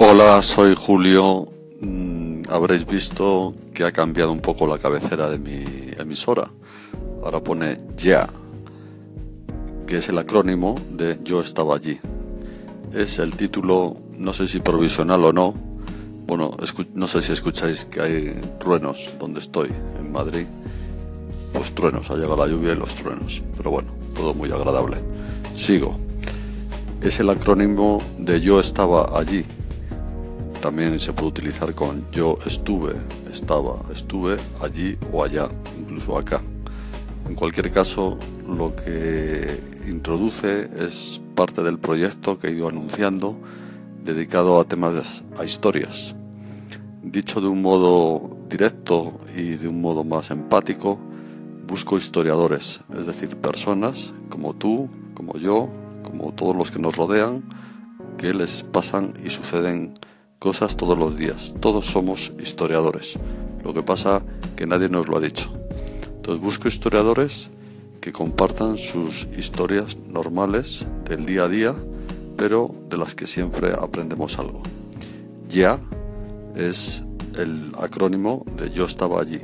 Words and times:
Hola, 0.00 0.40
soy 0.42 0.76
Julio. 0.76 1.48
Mm, 1.80 2.42
habréis 2.48 2.86
visto 2.86 3.52
que 3.74 3.82
ha 3.82 3.90
cambiado 3.90 4.30
un 4.30 4.38
poco 4.38 4.64
la 4.68 4.78
cabecera 4.78 5.28
de 5.28 5.40
mi 5.40 5.64
emisora. 5.98 6.48
Ahora 7.20 7.42
pone 7.42 7.76
Ya, 7.96 8.28
que 9.88 9.96
es 9.96 10.08
el 10.08 10.18
acrónimo 10.18 10.76
de 10.92 11.18
Yo 11.24 11.40
estaba 11.40 11.74
allí. 11.74 11.98
Es 12.92 13.18
el 13.18 13.34
título, 13.34 13.96
no 14.16 14.32
sé 14.32 14.46
si 14.46 14.60
provisional 14.60 15.24
o 15.24 15.32
no. 15.32 15.54
Bueno, 16.28 16.52
no 16.94 17.08
sé 17.08 17.20
si 17.20 17.32
escucháis 17.32 17.84
que 17.86 18.00
hay 18.00 18.40
truenos 18.60 19.10
donde 19.18 19.40
estoy, 19.40 19.70
en 19.98 20.12
Madrid. 20.12 20.46
Pues 21.52 21.74
truenos, 21.74 22.08
ha 22.08 22.14
llegado 22.14 22.36
la 22.36 22.46
lluvia 22.46 22.72
y 22.72 22.76
los 22.76 22.94
truenos. 22.94 23.42
Pero 23.56 23.72
bueno, 23.72 23.90
todo 24.14 24.32
muy 24.32 24.52
agradable. 24.52 24.98
Sigo. 25.56 25.98
Es 27.02 27.18
el 27.18 27.30
acrónimo 27.30 28.00
de 28.16 28.40
Yo 28.40 28.60
estaba 28.60 29.18
allí 29.18 29.44
también 30.60 30.98
se 31.00 31.12
puede 31.12 31.28
utilizar 31.28 31.74
con 31.74 32.04
yo 32.10 32.38
estuve, 32.46 32.94
estaba, 33.32 33.76
estuve 33.92 34.36
allí 34.60 34.96
o 35.12 35.22
allá, 35.22 35.48
incluso 35.78 36.18
acá. 36.18 36.40
En 37.28 37.34
cualquier 37.34 37.70
caso, 37.70 38.18
lo 38.48 38.74
que 38.74 39.60
introduce 39.86 40.70
es 40.78 41.20
parte 41.34 41.62
del 41.62 41.78
proyecto 41.78 42.38
que 42.38 42.48
he 42.48 42.52
ido 42.52 42.68
anunciando 42.68 43.38
dedicado 44.02 44.60
a 44.60 44.64
temas, 44.64 45.22
a 45.38 45.44
historias. 45.44 46.16
Dicho 47.02 47.40
de 47.40 47.48
un 47.48 47.62
modo 47.62 48.36
directo 48.48 49.18
y 49.36 49.56
de 49.56 49.68
un 49.68 49.80
modo 49.80 50.04
más 50.04 50.30
empático, 50.30 50.98
busco 51.66 51.98
historiadores, 51.98 52.80
es 52.98 53.06
decir, 53.06 53.36
personas 53.36 54.14
como 54.30 54.54
tú, 54.54 54.88
como 55.14 55.36
yo, 55.36 55.68
como 56.02 56.32
todos 56.32 56.56
los 56.56 56.70
que 56.70 56.78
nos 56.78 56.96
rodean, 56.96 57.44
que 58.16 58.32
les 58.32 58.62
pasan 58.64 59.12
y 59.24 59.30
suceden 59.30 59.92
cosas 60.38 60.76
todos 60.76 60.98
los 60.98 61.16
días. 61.16 61.54
Todos 61.60 61.86
somos 61.86 62.32
historiadores. 62.38 63.18
Lo 63.64 63.74
que 63.74 63.82
pasa 63.82 64.22
que 64.56 64.66
nadie 64.66 64.88
nos 64.88 65.08
lo 65.08 65.16
ha 65.16 65.20
dicho. 65.20 65.52
Entonces 66.16 66.42
busco 66.42 66.68
historiadores 66.68 67.50
que 68.00 68.12
compartan 68.12 68.78
sus 68.78 69.28
historias 69.36 69.96
normales 69.98 70.86
del 71.04 71.26
día 71.26 71.44
a 71.44 71.48
día, 71.48 71.74
pero 72.36 72.74
de 72.88 72.96
las 72.96 73.14
que 73.14 73.26
siempre 73.26 73.72
aprendemos 73.72 74.38
algo. 74.38 74.62
Ya 75.48 75.80
es 76.54 77.02
el 77.36 77.72
acrónimo 77.80 78.44
de 78.56 78.70
yo 78.70 78.84
estaba 78.84 79.20
allí 79.20 79.40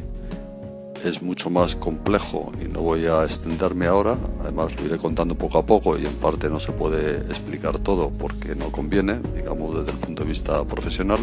es 1.05 1.22
mucho 1.22 1.50
más 1.50 1.77
complejo 1.77 2.50
y 2.62 2.69
no 2.69 2.80
voy 2.80 3.06
a 3.06 3.24
extenderme 3.24 3.86
ahora, 3.86 4.16
además 4.42 4.74
lo 4.77 4.86
iré 4.86 4.97
contando 4.97 5.34
poco 5.34 5.58
a 5.58 5.64
poco 5.64 5.98
y 5.98 6.06
en 6.06 6.14
parte 6.14 6.48
no 6.48 6.58
se 6.58 6.72
puede 6.72 7.19
explicar 7.19 7.78
todo 7.78 8.10
porque 8.10 8.55
no 8.55 8.72
conviene, 8.72 9.20
digamos 9.36 9.77
desde 9.77 9.92
el 9.92 9.98
punto 9.98 10.22
de 10.22 10.28
vista 10.30 10.64
profesional, 10.64 11.20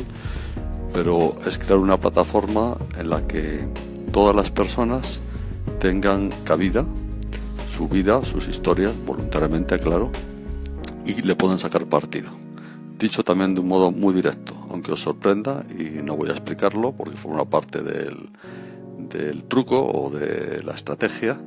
pero 0.93 1.33
es 1.47 1.57
crear 1.57 1.79
una 1.79 1.99
plataforma 1.99 2.77
en 2.97 3.09
la 3.09 3.25
que 3.25 3.67
todas 4.11 4.35
las 4.35 4.51
personas 4.51 5.19
tengan 5.79 6.29
cabida, 6.43 6.85
su 7.67 7.87
vida, 7.87 8.23
sus 8.23 8.47
historias, 8.47 8.93
voluntariamente 9.05 9.79
claro, 9.79 10.11
y 11.05 11.21
le 11.23 11.35
puedan 11.35 11.57
sacar 11.57 11.87
partido. 11.87 12.29
Dicho 12.99 13.23
también 13.23 13.55
de 13.55 13.61
un 13.61 13.67
modo 13.67 13.91
muy 13.91 14.13
directo, 14.13 14.55
aunque 14.69 14.91
os 14.91 15.01
sorprenda 15.01 15.65
y 15.75 16.03
no 16.03 16.15
voy 16.15 16.29
a 16.29 16.33
explicarlo 16.33 16.91
porque 16.91 17.17
forma 17.17 17.45
parte 17.45 17.81
del 17.81 18.29
del 19.11 19.43
truco 19.43 19.85
o 19.85 20.09
de 20.09 20.63
la 20.63 20.73
estrategia, 20.73 21.39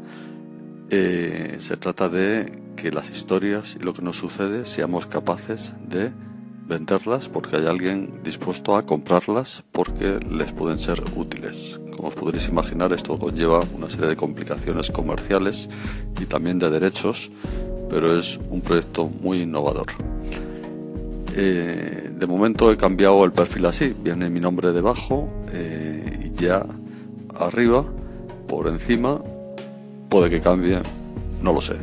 eh, 0.90 1.56
se 1.60 1.76
trata 1.76 2.08
de 2.08 2.62
que 2.76 2.92
las 2.92 3.10
historias 3.10 3.76
y 3.80 3.84
lo 3.84 3.94
que 3.94 4.02
nos 4.02 4.18
sucede 4.18 4.66
seamos 4.66 5.06
capaces 5.06 5.72
de 5.88 6.12
venderlas 6.66 7.28
porque 7.28 7.56
hay 7.56 7.66
alguien 7.66 8.20
dispuesto 8.22 8.76
a 8.76 8.86
comprarlas 8.86 9.64
porque 9.72 10.18
les 10.30 10.52
pueden 10.52 10.78
ser 10.78 11.02
útiles. 11.16 11.80
Como 11.96 12.08
os 12.08 12.14
podréis 12.14 12.48
imaginar, 12.48 12.92
esto 12.92 13.18
conlleva 13.18 13.64
una 13.76 13.90
serie 13.90 14.08
de 14.08 14.16
complicaciones 14.16 14.90
comerciales 14.90 15.68
y 16.20 16.26
también 16.26 16.58
de 16.58 16.70
derechos, 16.70 17.30
pero 17.88 18.18
es 18.18 18.38
un 18.50 18.60
proyecto 18.60 19.06
muy 19.06 19.42
innovador. 19.42 19.86
Eh, 21.36 22.10
de 22.16 22.26
momento 22.26 22.70
he 22.70 22.76
cambiado 22.76 23.24
el 23.24 23.32
perfil 23.32 23.66
así, 23.66 23.94
viene 24.02 24.30
mi 24.30 24.40
nombre 24.40 24.72
debajo 24.72 25.28
eh, 25.52 26.30
y 26.32 26.40
ya 26.40 26.64
arriba, 27.38 27.84
por 28.48 28.68
encima, 28.68 29.20
puede 30.08 30.30
que 30.30 30.40
cambie, 30.40 30.80
no 31.42 31.52
lo 31.52 31.60
sé, 31.60 31.76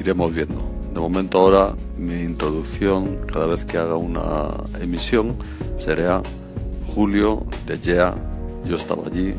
iremos 0.00 0.34
viendo. 0.34 0.60
De 0.92 1.00
momento 1.00 1.38
ahora 1.38 1.74
mi 1.96 2.22
introducción 2.22 3.18
cada 3.32 3.46
vez 3.46 3.64
que 3.64 3.78
haga 3.78 3.96
una 3.96 4.48
emisión 4.80 5.36
será 5.76 6.22
Julio 6.94 7.46
de 7.66 7.78
YEA, 7.78 8.14
yo 8.64 8.76
estaba 8.76 9.06
allí 9.06 9.34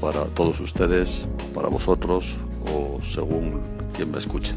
para 0.00 0.24
todos 0.26 0.60
ustedes, 0.60 1.24
para 1.54 1.68
vosotros 1.68 2.36
o 2.72 3.00
según 3.02 3.60
quien 3.94 4.10
me 4.10 4.18
escuche. 4.18 4.54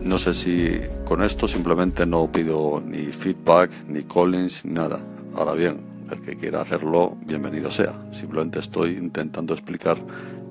No 0.00 0.16
sé 0.16 0.32
si 0.34 0.80
con 1.04 1.22
esto 1.22 1.48
simplemente 1.48 2.06
no 2.06 2.30
pido 2.30 2.82
ni 2.84 3.06
feedback, 3.06 3.70
ni 3.88 4.02
callings, 4.04 4.64
ni 4.64 4.72
nada. 4.72 5.00
Ahora 5.34 5.52
bien, 5.52 5.80
el 6.10 6.20
que 6.20 6.36
quiera 6.36 6.60
hacerlo, 6.60 7.16
bienvenido 7.24 7.70
sea. 7.70 7.94
Simplemente 8.10 8.58
estoy 8.60 8.96
intentando 8.96 9.54
explicar 9.54 9.98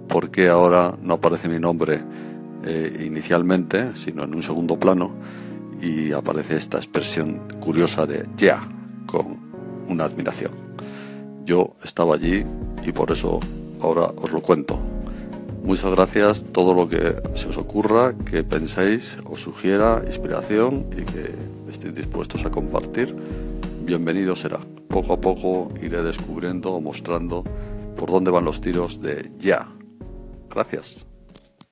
por 0.08 0.32
qué 0.32 0.50
ahora 0.50 0.96
no 1.02 1.16
aparece 1.16 1.50
mi 1.50 1.60
nombre 1.60 2.02
eh, 2.66 3.06
inicialmente, 3.06 3.96
sino 3.96 4.24
en 4.24 4.36
un 4.36 4.44
segundo 4.44 4.80
plano, 4.80 5.14
y 5.82 6.12
aparece 6.12 6.58
esta 6.58 6.78
expresión 6.78 7.42
curiosa 7.60 8.06
de 8.06 8.28
ya, 8.38 8.68
con 9.06 9.38
una 9.88 10.06
admiración. 10.06 10.52
Yo 11.46 11.76
estaba 11.84 12.16
allí 12.16 12.46
y 12.86 12.92
por 12.92 13.12
eso 13.12 13.40
ahora 13.82 14.12
os 14.18 14.32
lo 14.32 14.42
cuento. 14.42 14.80
Muchas 15.64 15.92
gracias, 15.92 16.46
todo 16.52 16.74
lo 16.74 16.88
que 16.88 17.22
se 17.36 17.50
os 17.50 17.58
ocurra, 17.58 18.14
que 18.14 18.44
penséis, 18.44 19.18
os 19.26 19.42
sugiera 19.42 20.02
inspiración 20.08 20.88
y 20.94 21.02
que 21.02 21.30
estéis 21.70 21.94
dispuestos 21.94 22.46
a 22.46 22.52
compartir, 22.52 23.16
bienvenido 23.88 24.36
será 24.36 24.60
poco 24.90 25.14
a 25.14 25.22
poco 25.22 25.72
iré 25.82 26.04
descubriendo 26.04 26.74
o 26.74 26.82
mostrando 26.82 27.46
por 27.96 28.12
dónde 28.12 28.32
van 28.32 28.44
los 28.44 28.60
tiros 28.60 29.02
de 29.02 29.32
ya. 29.40 29.72
Gracias. 30.50 31.07